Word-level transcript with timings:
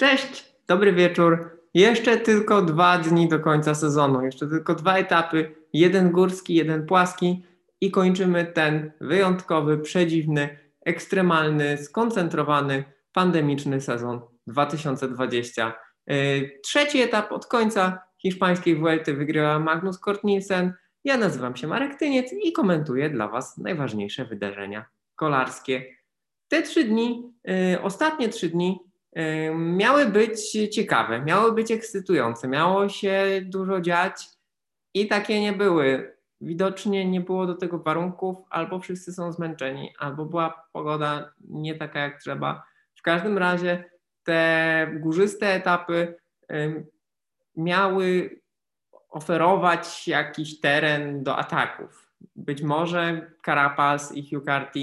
Cześć, 0.00 0.54
dobry 0.66 0.92
wieczór. 0.92 1.58
Jeszcze 1.74 2.16
tylko 2.16 2.62
dwa 2.62 2.98
dni 2.98 3.28
do 3.28 3.40
końca 3.40 3.74
sezonu, 3.74 4.24
jeszcze 4.24 4.46
tylko 4.46 4.74
dwa 4.74 4.96
etapy, 4.96 5.54
jeden 5.72 6.10
górski, 6.10 6.54
jeden 6.54 6.86
płaski 6.86 7.42
i 7.80 7.90
kończymy 7.90 8.44
ten 8.44 8.92
wyjątkowy, 9.00 9.78
przedziwny, 9.78 10.58
ekstremalny, 10.84 11.78
skoncentrowany, 11.78 12.84
pandemiczny 13.12 13.80
sezon 13.80 14.20
2020. 14.46 15.72
Yy, 16.06 16.16
trzeci 16.62 17.00
etap 17.00 17.32
od 17.32 17.46
końca 17.46 18.02
hiszpańskiej 18.18 18.76
Vuelty 18.76 19.14
wygrywa 19.14 19.58
Magnus 19.58 19.98
Kort 19.98 20.24
Nielsen. 20.24 20.72
Ja 21.04 21.16
nazywam 21.16 21.56
się 21.56 21.66
Marek 21.66 21.98
Tyniec 21.98 22.32
i 22.42 22.52
komentuję 22.52 23.10
dla 23.10 23.28
Was 23.28 23.56
najważniejsze 23.56 24.24
wydarzenia 24.24 24.84
kolarskie. 25.16 25.84
Te 26.48 26.62
trzy 26.62 26.84
dni, 26.84 27.32
yy, 27.44 27.82
ostatnie 27.82 28.28
trzy 28.28 28.48
dni 28.48 28.87
miały 29.54 30.06
być 30.06 30.50
ciekawe, 30.50 31.22
miały 31.22 31.52
być 31.52 31.70
ekscytujące, 31.70 32.48
miało 32.48 32.88
się 32.88 33.40
dużo 33.44 33.80
dziać 33.80 34.26
i 34.94 35.06
takie 35.06 35.40
nie 35.40 35.52
były. 35.52 36.16
Widocznie 36.40 37.04
nie 37.04 37.20
było 37.20 37.46
do 37.46 37.54
tego 37.54 37.78
warunków, 37.78 38.36
albo 38.50 38.80
wszyscy 38.80 39.12
są 39.12 39.32
zmęczeni, 39.32 39.92
albo 39.98 40.24
była 40.24 40.68
pogoda 40.72 41.32
nie 41.40 41.74
taka 41.74 42.00
jak 42.00 42.20
trzeba. 42.20 42.66
W 42.94 43.02
każdym 43.02 43.38
razie 43.38 43.84
te 44.24 44.90
górzyste 44.94 45.46
etapy 45.54 46.14
miały 47.56 48.40
oferować 49.08 50.08
jakiś 50.08 50.60
teren 50.60 51.22
do 51.22 51.36
ataków. 51.36 52.08
Być 52.36 52.62
może 52.62 53.30
Carapaz 53.44 54.12
i 54.12 54.30
Hugh 54.30 54.44
Carty 54.44 54.80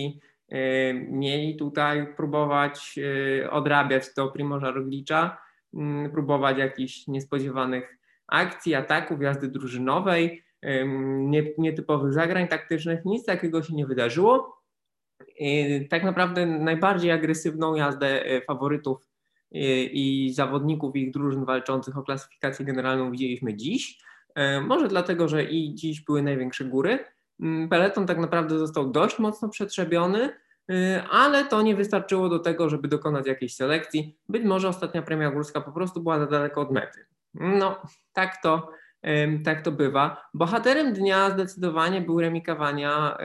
mieli 1.10 1.56
tutaj 1.56 2.16
próbować 2.16 2.96
y, 3.44 3.52
odrabiać 3.52 4.14
to 4.14 4.28
Primorza 4.28 4.72
Roglicza, 4.72 5.38
mm, 5.74 6.12
próbować 6.12 6.58
jakichś 6.58 7.08
niespodziewanych 7.08 7.98
akcji, 8.28 8.76
ataków, 8.76 9.22
jazdy 9.22 9.48
drużynowej, 9.48 10.46
nietypowych 11.58 12.14
zagrań 12.14 12.48
taktycznych. 12.48 13.06
Nic 13.06 13.26
takiego 13.26 13.64
się 13.64 13.76
nie 13.76 13.86
wydarzyło. 13.86 14.62
Tak 15.90 16.04
naprawdę 16.04 16.46
najbardziej 16.46 17.12
agresywną 17.12 17.76
jazdę 17.76 18.32
y, 18.32 18.42
faworytów 18.42 19.10
i 19.92 20.32
zawodników 20.36 20.96
ich 20.96 21.12
drużyn 21.12 21.46
walczących 21.46 21.98
o 21.98 22.04
klasyfikację 22.04 22.66
generalną 22.66 23.12
widzieliśmy 23.12 23.56
dziś. 23.56 24.00
Może 24.62 24.88
dlatego, 24.88 25.28
że 25.28 25.44
i 25.44 25.76
dziś 25.76 26.02
były 26.02 26.24
największe 26.24 26.66
góry, 26.66 27.00
peleton 27.70 28.08
tak 28.08 28.18
naprawdę 28.18 28.60
został 28.60 28.92
dość 28.92 29.20
mocno 29.20 29.50
przetrzebiony, 29.50 30.30
y, 30.72 31.02
ale 31.12 31.46
to 31.46 31.62
nie 31.62 31.76
wystarczyło 31.76 32.30
do 32.30 32.40
tego, 32.40 32.70
żeby 32.70 32.88
dokonać 32.88 33.28
jakiejś 33.28 33.56
selekcji. 33.56 34.18
Być 34.30 34.44
może 34.44 34.68
ostatnia 34.68 35.02
premia 35.02 35.32
górska 35.32 35.62
po 35.62 35.72
prostu 35.72 36.02
była 36.02 36.20
za 36.20 36.28
daleko 36.28 36.62
od 36.62 36.72
mety. 36.72 37.06
No, 37.34 37.82
tak 38.14 38.42
to, 38.42 38.72
tak 39.46 39.62
to 39.62 39.72
bywa. 39.72 40.30
Bohaterem 40.34 40.94
dnia 40.94 41.30
zdecydowanie 41.30 42.02
był 42.02 42.22
remikowania 42.22 43.18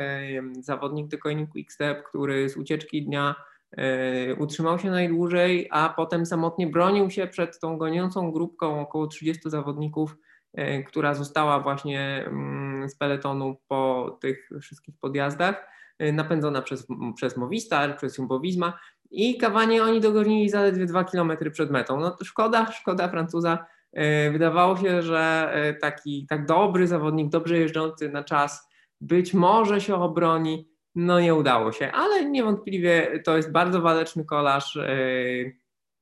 zawodnik 0.60 1.10
The 1.10 1.18
Coining 1.18 1.50
Quickstep, 1.50 2.02
który 2.02 2.48
z 2.48 2.56
ucieczki 2.56 3.02
dnia 3.02 3.34
y, 3.78 4.36
utrzymał 4.38 4.78
się 4.78 4.90
najdłużej, 4.90 5.68
a 5.70 5.88
potem 5.88 6.26
samotnie 6.26 6.66
bronił 6.66 7.10
się 7.10 7.26
przed 7.26 7.60
tą 7.60 7.78
goniącą 7.78 8.32
grupką 8.32 8.80
około 8.80 9.06
30 9.06 9.50
zawodników 9.50 10.16
E, 10.54 10.82
która 10.82 11.14
została 11.14 11.60
właśnie 11.60 12.24
mm, 12.26 12.69
z 12.88 12.96
peletonu 12.96 13.56
po 13.68 14.18
tych 14.20 14.48
wszystkich 14.62 14.94
podjazdach, 15.00 15.68
e, 15.98 16.12
napędzona 16.12 16.62
przez, 16.62 16.86
przez 17.16 17.36
Movistar, 17.36 17.96
przez 17.96 18.18
Jumbo 18.18 18.40
Visma 18.40 18.78
i 19.10 19.38
kawanie 19.38 19.82
oni 19.82 20.00
dogonili 20.00 20.50
zaledwie 20.50 20.86
dwa 20.86 21.04
kilometry 21.04 21.50
przed 21.50 21.70
metą. 21.70 22.00
No 22.00 22.10
to 22.10 22.24
szkoda, 22.24 22.72
szkoda 22.72 23.08
Francuza. 23.08 23.66
E, 23.92 24.30
wydawało 24.30 24.76
się, 24.76 25.02
że 25.02 25.52
taki 25.80 26.26
tak 26.28 26.46
dobry 26.46 26.86
zawodnik, 26.86 27.28
dobrze 27.28 27.58
jeżdżący 27.58 28.08
na 28.08 28.24
czas, 28.24 28.68
być 29.00 29.34
może 29.34 29.80
się 29.80 29.94
obroni. 29.94 30.70
No 30.94 31.20
nie 31.20 31.34
udało 31.34 31.72
się, 31.72 31.92
ale 31.92 32.24
niewątpliwie 32.24 33.22
to 33.24 33.36
jest 33.36 33.52
bardzo 33.52 33.80
waleczny 33.80 34.24
kolarz. 34.24 34.78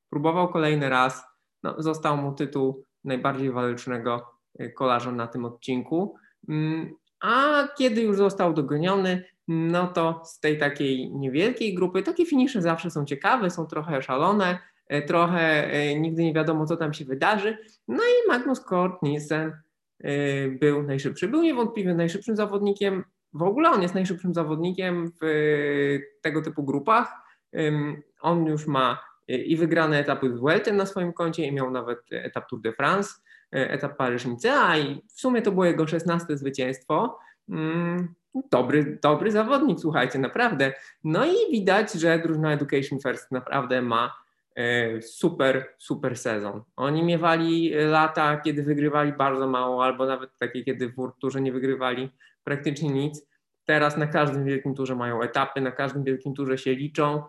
Próbował 0.09 0.49
kolejny 0.49 0.89
raz. 0.89 1.23
No, 1.63 1.75
został 1.77 2.17
mu 2.17 2.33
tytuł 2.33 2.85
najbardziej 3.03 3.51
walecznego 3.51 4.39
kolarzem 4.75 5.15
na 5.15 5.27
tym 5.27 5.45
odcinku. 5.45 6.15
Mm, 6.49 6.95
a 7.19 7.67
kiedy 7.77 8.01
już 8.01 8.17
został 8.17 8.53
dogoniony, 8.53 9.23
no 9.47 9.87
to 9.87 10.21
z 10.25 10.39
tej 10.39 10.57
takiej 10.57 11.11
niewielkiej 11.11 11.75
grupy, 11.75 12.03
takie 12.03 12.25
finisze 12.25 12.61
zawsze 12.61 12.91
są 12.91 13.05
ciekawe, 13.05 13.49
są 13.49 13.65
trochę 13.65 14.01
szalone, 14.01 14.59
e, 14.87 15.01
trochę 15.01 15.71
e, 15.71 15.99
nigdy 15.99 16.23
nie 16.23 16.33
wiadomo, 16.33 16.65
co 16.65 16.77
tam 16.77 16.93
się 16.93 17.05
wydarzy. 17.05 17.57
No 17.87 18.03
i 18.03 18.27
Magnus 18.27 18.59
Kort 18.59 19.01
Nielsen 19.01 19.53
e, 19.99 20.47
był 20.47 20.83
najszybszy. 20.83 21.27
Był 21.27 21.41
niewątpliwie 21.41 21.93
najszybszym 21.93 22.35
zawodnikiem. 22.35 23.03
W 23.33 23.43
ogóle 23.43 23.69
on 23.69 23.81
jest 23.81 23.93
najszybszym 23.93 24.33
zawodnikiem 24.33 25.11
w 25.21 25.25
tego 26.21 26.41
typu 26.41 26.63
grupach. 26.63 27.13
On 28.21 28.45
już 28.45 28.67
ma 28.67 29.03
i 29.27 29.57
wygrane 29.57 29.99
etapy 29.99 30.29
Vuelty 30.29 30.73
na 30.73 30.85
swoim 30.85 31.13
koncie 31.13 31.45
i 31.45 31.51
miał 31.51 31.71
nawet 31.71 31.99
etap 32.11 32.49
Tour 32.49 32.61
de 32.61 32.73
France. 32.73 33.13
E, 33.55 33.71
etap 33.71 33.97
Paryż-Nicea 33.97 34.77
i 34.77 35.01
w 35.07 35.21
sumie 35.21 35.41
to 35.41 35.51
było 35.51 35.65
jego 35.65 35.87
16 35.87 36.37
zwycięstwo. 36.37 37.19
Mm, 37.49 38.13
dobry, 38.51 38.99
dobry 39.01 39.31
zawodnik, 39.31 39.79
słuchajcie, 39.79 40.19
naprawdę. 40.19 40.73
No 41.03 41.25
i 41.25 41.51
widać, 41.51 41.93
że 41.93 42.19
drużyna 42.19 42.53
Education 42.53 42.99
First 42.99 43.31
naprawdę 43.31 43.81
ma 43.81 44.15
e, 44.55 45.01
super, 45.01 45.67
super 45.77 46.17
sezon. 46.17 46.63
Oni 46.75 47.03
miewali 47.03 47.71
lata, 47.73 48.37
kiedy 48.37 48.63
wygrywali 48.63 49.13
bardzo 49.13 49.47
mało, 49.47 49.85
albo 49.85 50.05
nawet 50.05 50.37
takie, 50.37 50.63
kiedy 50.63 50.89
w 50.89 51.11
Turze 51.21 51.41
nie 51.41 51.51
wygrywali 51.51 52.09
praktycznie 52.43 52.89
nic. 52.89 53.29
Teraz 53.65 53.97
na 53.97 54.07
każdym 54.07 54.45
wielkim 54.45 54.75
turze 54.75 54.95
mają 54.95 55.21
etapy, 55.21 55.61
na 55.61 55.71
każdym 55.71 56.03
wielkim 56.03 56.33
turze 56.33 56.57
się 56.57 56.75
liczą. 56.75 57.23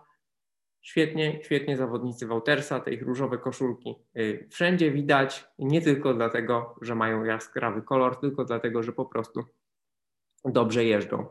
Świetnie, 0.83 1.39
świetnie 1.43 1.77
zawodnicy 1.77 2.27
Woutersa, 2.27 2.81
te 2.81 2.93
ich 2.93 3.03
różowe 3.03 3.39
koszulki. 3.39 3.95
Y, 4.17 4.49
wszędzie 4.51 4.91
widać, 4.91 5.45
nie 5.59 5.81
tylko 5.81 6.15
dlatego, 6.15 6.75
że 6.83 6.95
mają 6.95 7.25
jaskrawy 7.25 7.83
kolor, 7.83 8.21
tylko 8.21 8.45
dlatego, 8.45 8.83
że 8.83 8.93
po 8.93 9.05
prostu 9.05 9.45
dobrze 10.45 10.85
jeżdżą. 10.85 11.27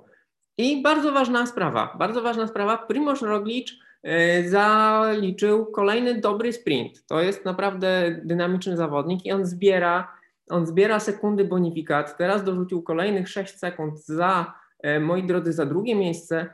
I 0.58 0.82
bardzo 0.82 1.12
ważna 1.12 1.46
sprawa, 1.46 1.96
bardzo 2.00 2.22
ważna 2.22 2.48
sprawa, 2.48 2.78
Primoz 2.78 3.22
Roglic 3.22 3.72
y, 3.72 4.50
zaliczył 4.50 5.66
kolejny 5.66 6.22
dobry 6.22 6.54
sprint. 6.54 7.06
To 7.08 7.22
jest 7.22 7.46
naprawdę 7.46 8.22
dynamiczny 8.24 8.78
zawodnik 8.78 9.26
i 9.26 9.32
on 9.32 9.46
zbiera, 9.46 10.14
on 10.50 10.66
zbiera 10.66 11.00
sekundy 11.00 11.46
bonifikat. 11.46 12.18
Teraz 12.18 12.44
dorzucił 12.44 12.84
kolejnych 12.84 13.30
6 13.30 13.58
sekund 13.58 14.00
za, 14.00 14.54
y, 14.86 15.00
moi 15.00 15.24
drodzy, 15.24 15.54
za 15.54 15.66
drugie 15.66 15.96
miejsce 15.96 16.54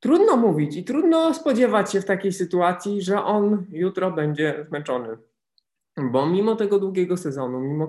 Trudno 0.00 0.36
mówić 0.36 0.76
i 0.76 0.84
trudno 0.84 1.34
spodziewać 1.34 1.92
się 1.92 2.00
w 2.00 2.04
takiej 2.04 2.32
sytuacji, 2.32 3.02
że 3.02 3.24
on 3.24 3.66
jutro 3.72 4.10
będzie 4.10 4.64
zmęczony. 4.68 5.16
Bo 5.96 6.26
mimo 6.26 6.56
tego 6.56 6.78
długiego 6.78 7.16
sezonu, 7.16 7.60
mimo 7.60 7.88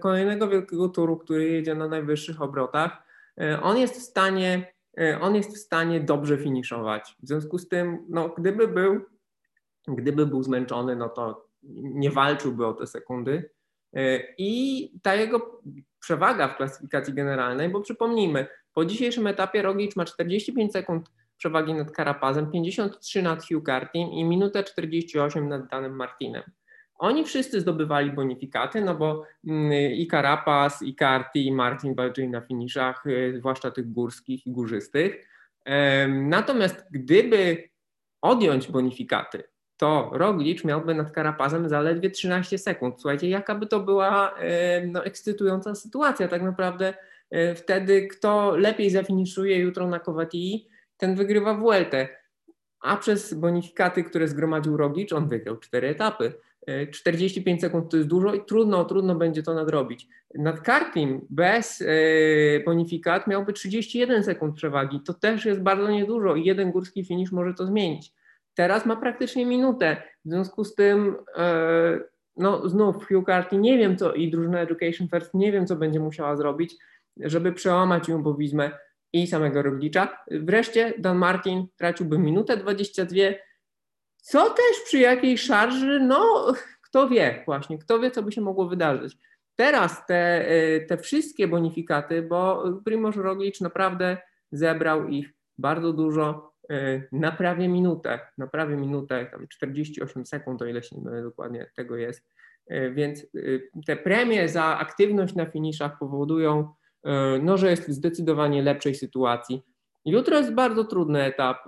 kolejnego 0.00 0.48
wielkiego 0.48 0.88
turu, 0.88 1.16
który 1.16 1.48
jedzie 1.48 1.74
na 1.74 1.88
najwyższych 1.88 2.42
obrotach, 2.42 3.02
e, 3.40 3.62
on 3.62 3.78
jest 3.78 3.94
w 3.94 4.02
stanie, 4.02 4.72
e, 5.00 5.20
on 5.20 5.34
jest 5.34 5.54
w 5.56 5.58
stanie 5.58 6.00
dobrze 6.00 6.38
finiszować. 6.38 7.16
W 7.22 7.26
związku 7.26 7.58
z 7.58 7.68
tym, 7.68 7.98
no, 8.08 8.28
gdyby 8.28 8.68
był, 8.68 9.00
gdyby 9.88 10.26
był 10.26 10.42
zmęczony, 10.42 10.96
no 10.96 11.08
to 11.08 11.46
nie 11.82 12.10
walczyłby 12.10 12.66
o 12.66 12.72
te 12.72 12.86
sekundy. 12.86 13.50
E, 13.94 14.20
I 14.38 14.92
ta 15.02 15.14
jego 15.14 15.60
przewaga 16.00 16.48
w 16.48 16.56
klasyfikacji 16.56 17.14
generalnej, 17.14 17.68
bo 17.68 17.80
przypomnijmy, 17.80 18.46
po 18.74 18.84
dzisiejszym 18.84 19.26
etapie 19.26 19.62
Roglic 19.62 19.96
ma 19.96 20.04
45 20.04 20.72
sekund 20.72 21.10
przewagi 21.40 21.74
nad 21.74 21.90
Karapazem, 21.90 22.50
53 22.50 23.22
nad 23.22 23.48
Hugh 23.48 23.66
Cartym 23.66 24.10
i 24.10 24.24
minutę 24.24 24.64
48 24.64 25.48
nad 25.48 25.66
Danem 25.66 25.96
Martinem. 25.96 26.42
Oni 26.94 27.24
wszyscy 27.24 27.60
zdobywali 27.60 28.12
bonifikaty, 28.12 28.80
no 28.80 28.94
bo 28.94 29.24
mm, 29.46 29.72
i 29.92 30.06
Carapaz, 30.06 30.82
i 30.82 30.94
Carty, 30.94 31.38
i 31.38 31.52
Martin 31.52 31.94
walczyli 31.94 32.28
na 32.28 32.40
finiszach, 32.40 33.06
y, 33.06 33.34
zwłaszcza 33.38 33.70
tych 33.70 33.92
górskich 33.92 34.46
i 34.46 34.50
górzystych. 34.50 35.28
Natomiast 36.08 36.86
gdyby 36.90 37.68
odjąć 38.22 38.68
bonifikaty, 38.68 39.42
to 39.76 40.10
Roglic 40.12 40.64
miałby 40.64 40.94
nad 40.94 41.12
Karapazem 41.12 41.68
zaledwie 41.68 42.10
13 42.10 42.58
sekund. 42.58 42.94
Słuchajcie, 43.00 43.28
jaka 43.28 43.54
by 43.54 43.66
to 43.66 43.80
była 43.80 44.34
no, 44.86 45.04
ekscytująca 45.04 45.74
sytuacja. 45.74 46.28
Tak 46.28 46.42
naprawdę 46.42 46.94
y, 47.34 47.54
wtedy 47.54 48.06
kto 48.06 48.56
lepiej 48.56 48.90
zafiniszuje 48.90 49.58
jutro 49.58 49.86
na 49.86 50.00
Covatii, 50.00 50.68
ten 51.00 51.14
wygrywa 51.14 51.54
Vueltę. 51.54 52.08
A 52.80 52.96
przez 52.96 53.34
bonifikaty, 53.34 54.04
które 54.04 54.28
zgromadził 54.28 54.76
Roglic, 54.76 55.12
on 55.12 55.28
wygrał 55.28 55.56
cztery 55.56 55.88
etapy. 55.88 56.32
45 56.92 57.58
e, 57.58 57.60
sekund 57.60 57.90
to 57.90 57.96
jest 57.96 58.08
dużo 58.08 58.34
i 58.34 58.44
trudno, 58.44 58.84
trudno 58.84 59.14
będzie 59.14 59.42
to 59.42 59.54
nadrobić. 59.54 60.08
Nad 60.34 60.60
Kartim 60.60 61.26
bez 61.30 61.82
e, 61.82 61.84
bonifikat 62.64 63.26
miałby 63.26 63.52
31 63.52 64.24
sekund 64.24 64.56
przewagi. 64.56 65.00
To 65.00 65.14
też 65.14 65.44
jest 65.44 65.60
bardzo 65.60 65.90
niedużo 65.90 66.34
i 66.34 66.44
jeden 66.44 66.70
górski 66.70 67.04
finisz 67.04 67.32
może 67.32 67.54
to 67.54 67.66
zmienić. 67.66 68.12
Teraz 68.54 68.86
ma 68.86 68.96
praktycznie 68.96 69.46
minutę. 69.46 70.02
W 70.24 70.28
związku 70.28 70.64
z 70.64 70.74
tym, 70.74 71.16
no 72.36 72.68
znów 72.68 73.08
Hugh 73.08 73.26
Carty 73.26 73.56
nie 73.56 73.78
wiem 73.78 73.96
co 73.96 74.12
i 74.12 74.30
drużyna 74.30 74.60
Education 74.60 75.08
First 75.08 75.34
nie 75.34 75.52
wiem, 75.52 75.66
co 75.66 75.76
będzie 75.76 76.00
musiała 76.00 76.36
zrobić, 76.36 76.76
żeby 77.16 77.52
przełamać 77.52 78.08
jumbowizmę 78.08 78.70
i 79.12 79.26
samego 79.26 79.62
Roglicza. 79.62 80.18
Wreszcie 80.30 80.94
Dan 80.98 81.18
Martin 81.18 81.66
traciłby 81.76 82.18
minutę 82.18 82.56
22, 82.56 83.16
co 84.16 84.50
też 84.50 84.84
przy 84.84 84.98
jakiejś 84.98 85.40
szarży, 85.40 86.00
no 86.00 86.52
kto 86.82 87.08
wie 87.08 87.42
właśnie, 87.46 87.78
kto 87.78 87.98
wie, 87.98 88.10
co 88.10 88.22
by 88.22 88.32
się 88.32 88.40
mogło 88.40 88.68
wydarzyć. 88.68 89.16
Teraz 89.56 90.06
te, 90.06 90.44
te 90.88 90.96
wszystkie 90.96 91.48
bonifikaty, 91.48 92.22
bo 92.22 92.64
Primoz 92.84 93.16
Roglic 93.16 93.60
naprawdę 93.60 94.16
zebrał 94.52 95.08
ich 95.08 95.28
bardzo 95.58 95.92
dużo, 95.92 96.50
na 97.12 97.32
prawie 97.32 97.68
minutę, 97.68 98.18
na 98.38 98.46
prawie 98.46 98.76
minutę, 98.76 99.26
tam 99.26 99.48
48 99.48 100.26
sekund, 100.26 100.62
o 100.62 100.66
ile 100.66 100.82
się 100.82 100.96
nie 100.96 101.02
mylę 101.02 101.22
dokładnie 101.22 101.70
tego 101.76 101.96
jest. 101.96 102.26
Więc 102.92 103.26
te 103.86 103.96
premie 103.96 104.48
za 104.48 104.64
aktywność 104.64 105.34
na 105.34 105.46
finiszach 105.46 105.98
powodują, 105.98 106.74
no, 107.42 107.56
że 107.56 107.70
jest 107.70 107.88
w 107.88 107.92
zdecydowanie 107.92 108.62
lepszej 108.62 108.94
sytuacji. 108.94 109.62
Jutro 110.04 110.38
jest 110.38 110.54
bardzo 110.54 110.84
trudny 110.84 111.22
etap. 111.22 111.58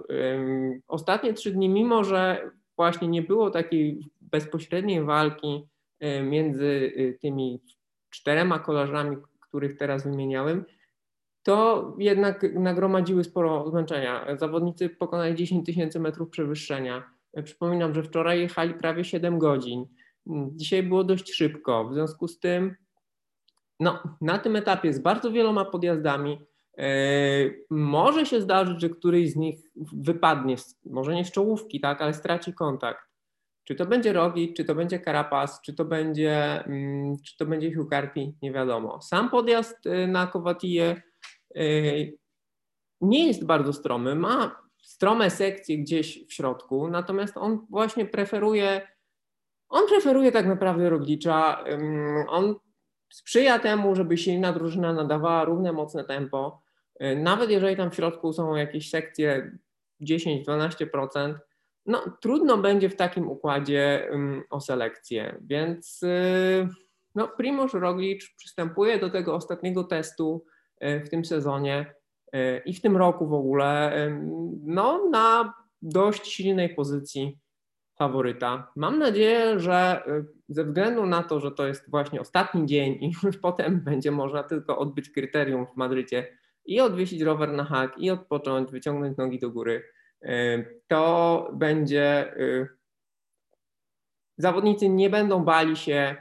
Ostatnie 0.89 1.33
trzy 1.35 1.51
dni, 1.51 1.69
mimo 1.69 2.05
że 2.05 2.51
właśnie 2.77 3.09
nie 3.09 3.23
było 3.23 3.51
takiej 3.51 4.11
bezpośredniej 4.21 5.05
walki 5.05 5.69
e, 6.01 6.23
między 6.23 6.93
tymi 7.21 7.63
czterema 8.11 8.59
kolarzami, 8.59 9.17
których 9.41 9.77
teraz 9.77 10.05
wymieniałem, 10.05 10.65
to 11.43 11.93
jednak 11.99 12.47
nagromadziły 12.55 13.25
sporo 13.25 13.71
zmęczenia. 13.71 14.37
Zawodnicy 14.37 14.89
pokonali 14.89 15.35
10 15.35 15.67
tysięcy 15.67 16.01
metrów 16.01 16.31
przewyższenia. 16.31 17.11
Przypominam, 17.45 17.95
że 17.95 18.03
wczoraj 18.03 18.41
jechali 18.41 18.75
prawie 18.75 19.05
7 19.05 19.39
godzin. 19.39 19.87
Dzisiaj 20.57 20.83
było 20.83 21.05
dość 21.05 21.33
szybko. 21.35 21.89
W 21.89 21.95
związku 21.95 22.29
z 22.29 22.39
tym 22.39 22.77
no, 23.83 24.03
na 24.21 24.39
tym 24.39 24.57
etapie 24.57 24.93
z 24.93 24.99
bardzo 24.99 25.33
wieloma 25.33 25.65
podjazdami 25.65 26.41
e, 26.79 26.87
może 27.71 28.27
się 28.27 28.41
zdarzyć, 28.41 28.81
że 28.81 28.91
któryś 28.91 29.31
z 29.31 29.37
nich 29.37 29.61
wypadnie, 29.93 30.57
może 30.85 31.15
nie 31.15 31.25
z 31.25 31.33
czołówki, 31.33 31.81
tak, 31.81 32.03
ale 32.03 32.15
straci 32.15 32.55
kontakt. 32.55 33.01
Czy 33.65 33.75
to 33.75 33.87
będzie 33.87 34.13
Roglic, 34.13 34.57
czy 34.57 34.65
to 34.65 34.75
będzie 34.75 35.01
Carapaz, 35.01 35.61
czy 35.61 35.75
to 35.75 35.85
będzie, 35.85 36.65
mm, 36.65 37.17
czy 37.27 37.37
to 37.37 37.47
będzie 37.47 37.75
Hugh 37.75 37.91
Carpi, 37.91 38.35
nie 38.43 38.53
wiadomo. 38.53 39.01
Sam 39.01 39.31
podjazd 39.31 39.87
e, 39.87 40.07
na 40.07 40.27
Kowatije 40.27 41.03
nie 43.01 43.27
jest 43.27 43.47
bardzo 43.47 43.73
stromy, 43.73 44.15
ma 44.15 44.63
strome 44.83 45.31
sekcje 45.31 45.79
gdzieś 45.79 46.27
w 46.27 46.33
środku, 46.33 46.89
natomiast 46.89 47.37
on 47.37 47.67
właśnie 47.71 48.07
preferuje, 48.07 48.89
on 49.69 49.87
preferuje 49.89 50.33
tak 50.33 50.47
naprawdę 50.47 50.91
Roglicza, 50.91 51.65
on 52.29 52.55
sprzyja 53.13 53.59
temu, 53.59 53.95
żeby 53.95 54.19
silna 54.19 54.53
drużyna 54.53 54.93
nadawała 54.93 55.45
równe, 55.45 55.73
mocne 55.73 56.05
tempo. 56.05 56.63
Y, 57.03 57.17
nawet 57.17 57.51
jeżeli 57.51 57.77
tam 57.77 57.91
w 57.91 57.95
środku 57.95 58.33
są 58.33 58.55
jakieś 58.55 58.91
sekcje 58.91 59.59
10-12%, 60.01 61.35
no 61.87 62.05
trudno 62.21 62.59
będzie 62.59 62.89
w 62.89 62.97
takim 62.97 63.29
układzie 63.29 64.11
o 64.51 64.61
selekcję, 64.61 65.39
więc 65.41 66.03
y, 66.03 66.69
no, 67.15 67.29
Primoz 67.29 67.75
Roglic 67.75 68.31
przystępuje 68.37 68.99
do 68.99 69.11
tego 69.11 69.35
ostatniego 69.35 69.85
testu 69.85 70.45
y, 70.85 71.01
w 71.01 71.09
tym 71.09 71.25
sezonie 71.25 71.95
i 72.65 72.75
w 72.75 72.81
tym 72.81 72.97
roku 72.97 73.27
w 73.27 73.35
ogóle 73.35 73.93
no, 74.63 75.09
na 75.11 75.55
dość 75.83 76.27
silnej 76.27 76.75
pozycji 76.75 77.39
faworyta. 77.99 78.73
Mam 78.77 78.99
nadzieję, 78.99 79.61
że 79.61 80.03
ze 80.55 80.65
względu 80.65 81.07
na 81.07 81.23
to, 81.23 81.41
że 81.41 81.51
to 81.51 81.67
jest 81.67 81.91
właśnie 81.91 82.21
ostatni 82.21 82.67
dzień 82.67 82.93
i 83.01 83.13
już 83.23 83.39
potem 83.49 83.81
będzie 83.81 84.11
można 84.11 84.43
tylko 84.43 84.79
odbyć 84.79 85.11
kryterium 85.11 85.67
w 85.67 85.77
Madrycie 85.77 86.39
i 86.65 86.81
odwiesić 86.81 87.23
rower 87.23 87.53
na 87.53 87.65
hak 87.65 87.99
i 87.99 88.11
odpocząć, 88.11 88.71
wyciągnąć 88.71 89.17
nogi 89.17 89.39
do 89.39 89.51
góry, 89.51 89.83
y, 90.23 90.81
to 90.89 91.51
będzie 91.53 92.37
y, 92.37 92.69
zawodnicy 94.39 94.89
nie 94.89 95.11
będą 95.11 95.45
bali 95.45 95.77
się 95.77 96.17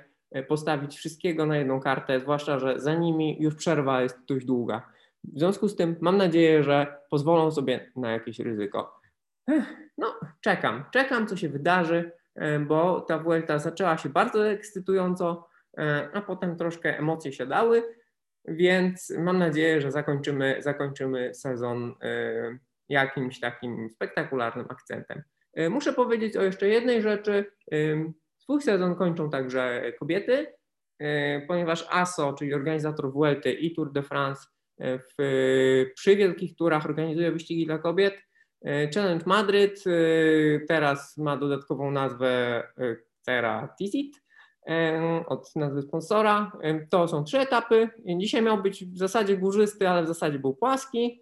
postawić 0.48 0.96
wszystkiego 0.98 1.46
na 1.46 1.58
jedną 1.58 1.80
kartę, 1.80 2.20
zwłaszcza, 2.20 2.60
że 2.60 2.80
za 2.80 2.96
nimi 2.96 3.38
już 3.40 3.56
przerwa 3.56 4.02
jest 4.02 4.26
dość 4.28 4.46
długa. 4.46 4.92
W 5.24 5.40
związku 5.40 5.68
z 5.68 5.76
tym 5.76 5.96
mam 6.02 6.18
nadzieję, 6.18 6.64
że 6.64 6.98
pozwolą 7.10 7.52
sobie 7.52 7.92
na 7.96 8.12
jakieś 8.12 8.40
ryzyko. 8.40 9.02
No, 9.98 10.16
czekam, 10.42 10.84
czekam, 10.92 11.28
co 11.28 11.38
się 11.38 11.50
wydarzy, 11.50 12.12
bo 12.68 13.02
ta 13.02 13.20
Vuelta 13.20 13.60
zaczęła 13.60 13.98
się 13.98 14.10
bardzo 14.10 14.48
ekscytująco, 14.50 15.48
e, 15.78 16.10
a 16.14 16.22
potem 16.22 16.58
troszkę 16.58 16.98
emocje 16.98 17.34
siadały, 17.34 17.84
więc 18.46 19.14
mam 19.18 19.38
nadzieję, 19.38 19.82
że 19.82 19.92
zakończymy, 19.92 20.56
zakończymy 20.60 21.34
sezon 21.34 21.96
e, 22.02 22.58
jakimś 22.90 23.40
takim 23.40 23.90
spektakularnym 23.90 24.66
akcentem. 24.70 25.24
Muszę 25.70 25.94
powiedzieć 25.94 26.38
o 26.38 26.44
jeszcze 26.44 26.68
jednej 26.68 27.02
rzeczy. 27.02 27.46
Swój 28.38 28.62
sezon 28.62 28.96
kończą 28.96 29.30
także 29.30 29.94
kobiety, 30.00 30.48
ponieważ 31.48 31.88
ASO, 31.90 32.34
czyli 32.34 32.54
organizator 32.54 33.12
Vuelty 33.14 33.52
i 33.52 33.76
Tour 33.76 33.92
de 33.92 34.04
France, 34.04 34.48
w, 34.80 35.16
przy 35.96 36.16
wielkich 36.16 36.56
turach 36.56 36.86
organizuje 36.86 37.32
wyścigi 37.32 37.66
dla 37.66 37.78
kobiet 37.78 38.14
E, 38.14 38.31
Challenge 38.96 39.24
Madryt 39.26 39.84
e, 39.88 40.60
teraz 40.68 41.18
ma 41.18 41.38
dodatkową 41.38 41.92
nazwę 41.92 42.64
e, 43.28 43.68
Tizit 43.78 44.22
od 45.28 45.56
nazwy 45.56 45.82
sponsora. 45.82 46.52
To 46.90 47.08
są 47.08 47.24
trzy 47.24 47.40
etapy. 47.40 47.90
Dzisiaj 48.18 48.42
miał 48.42 48.62
być 48.62 48.86
w 48.86 48.98
zasadzie 48.98 49.38
górzysty, 49.38 49.90
ale 49.90 50.04
w 50.04 50.08
zasadzie 50.08 50.40
był 50.40 50.54
płaski. 50.54 51.22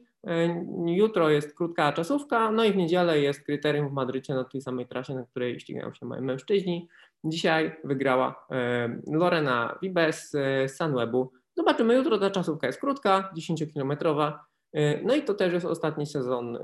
Jutro 0.85 1.29
jest 1.29 1.57
krótka 1.57 1.93
czasówka, 1.93 2.51
no 2.51 2.63
i 2.63 2.71
w 2.71 2.75
niedzielę 2.75 3.19
jest 3.19 3.43
kryterium 3.43 3.89
w 3.89 3.93
Madrycie 3.93 4.33
na 4.33 4.43
tej 4.43 4.61
samej 4.61 4.87
trasie, 4.87 5.15
na 5.15 5.23
której 5.23 5.59
ścigają 5.59 5.93
się 5.93 6.05
mężczyźni. 6.05 6.89
Dzisiaj 7.23 7.75
wygrała 7.83 8.47
Lorena 9.07 9.79
Vibes 9.81 10.31
z 10.31 10.71
Sunwebu. 10.77 11.31
Zobaczymy, 11.57 11.93
jutro 11.93 12.17
ta 12.17 12.29
czasówka 12.29 12.67
jest 12.67 12.79
krótka, 12.79 13.31
10-kilometrowa. 13.37 14.48
E, 14.73 15.01
no 15.03 15.15
i 15.15 15.23
to 15.23 15.33
też 15.33 15.53
jest 15.53 15.65
ostatni 15.65 16.05
sezon, 16.05 16.55
e, 16.55 16.59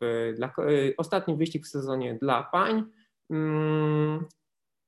w, 0.00 0.32
dla, 0.36 0.46
e, 0.46 0.52
ostatni 0.96 1.36
wyścig 1.36 1.66
w 1.66 1.68
sezonie 1.68 2.14
dla 2.14 2.42
pań. 2.42 2.84
Mm, 3.30 4.24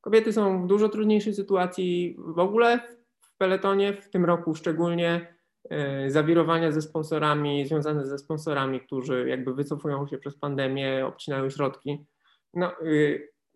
kobiety 0.00 0.32
są 0.32 0.64
w 0.64 0.66
dużo 0.66 0.88
trudniejszej 0.88 1.34
sytuacji 1.34 2.16
w 2.18 2.38
ogóle 2.38 2.80
w 3.20 3.36
peletonie, 3.38 3.92
w 3.92 4.10
tym 4.10 4.24
roku 4.24 4.54
szczególnie 4.54 5.38
zawirowania 6.06 6.72
ze 6.72 6.82
sponsorami, 6.82 7.66
związane 7.66 8.06
ze 8.06 8.18
sponsorami, 8.18 8.80
którzy 8.80 9.28
jakby 9.28 9.54
wycofują 9.54 10.06
się 10.06 10.18
przez 10.18 10.38
pandemię, 10.38 11.06
obcinają 11.06 11.50
środki. 11.50 12.06
No, 12.54 12.72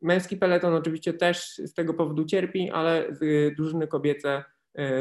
męski 0.03 0.37
peleton 0.37 0.75
oczywiście 0.75 1.13
też 1.15 1.61
z 1.65 1.75
tego 1.75 1.95
powodu 1.95 2.25
cierpi, 2.25 2.71
ale 2.71 3.13
drużyny 3.57 3.87
kobiece 3.87 4.45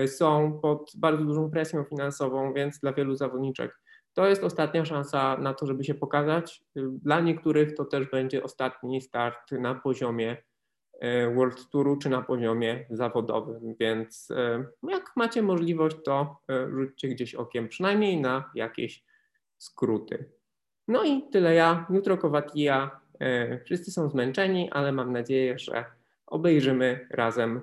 są 0.07 0.59
pod 0.61 0.91
bardzo 0.97 1.25
dużą 1.25 1.51
presją 1.51 1.83
finansową, 1.83 2.53
więc 2.53 2.79
dla 2.79 2.93
wielu 2.93 3.15
zawodniczek 3.15 3.81
to 4.13 4.27
jest 4.27 4.43
ostatnia 4.43 4.85
szansa 4.85 5.37
na 5.37 5.53
to, 5.53 5.65
żeby 5.65 5.83
się 5.83 5.93
pokazać. 5.93 6.63
Dla 6.75 7.19
niektórych 7.19 7.75
to 7.75 7.85
też 7.85 8.09
będzie 8.09 8.43
ostatni 8.43 9.01
start 9.01 9.51
na 9.51 9.75
poziomie 9.75 10.37
e, 10.99 11.33
World 11.35 11.69
Touru 11.69 11.97
czy 11.97 12.09
na 12.09 12.21
poziomie 12.21 12.85
zawodowym, 12.89 13.75
więc 13.79 14.31
e, 14.31 14.65
jak 14.89 15.11
macie 15.15 15.41
możliwość, 15.41 15.97
to 16.05 16.41
e, 16.49 16.69
rzućcie 16.69 17.07
gdzieś 17.07 17.35
okiem, 17.35 17.67
przynajmniej 17.67 18.21
na 18.21 18.51
jakieś 18.55 19.03
skróty. 19.57 20.25
No 20.87 21.03
i 21.03 21.29
tyle 21.29 21.55
ja. 21.55 21.87
Jutro 21.89 22.17
Kowatija. 22.17 23.01
Wszyscy 23.65 23.91
są 23.91 24.09
zmęczeni, 24.09 24.71
ale 24.71 24.91
mam 24.91 25.13
nadzieję, 25.13 25.59
że 25.59 25.85
obejrzymy 26.27 27.07
razem 27.09 27.61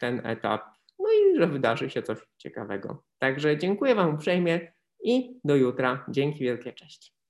ten 0.00 0.26
etap, 0.26 0.62
no 0.98 1.04
i 1.12 1.36
że 1.38 1.46
wydarzy 1.46 1.90
się 1.90 2.02
coś 2.02 2.18
ciekawego. 2.38 3.02
Także 3.18 3.58
dziękuję 3.58 3.94
Wam 3.94 4.14
uprzejmie 4.14 4.72
i 5.04 5.40
do 5.44 5.56
jutra. 5.56 6.06
Dzięki 6.08 6.44
wielkie, 6.44 6.72
cześć. 6.72 7.21